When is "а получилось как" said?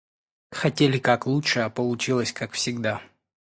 1.59-2.53